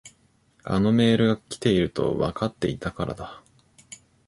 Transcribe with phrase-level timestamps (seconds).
[0.63, 3.43] あのメールが来ているとわかっていたからだ。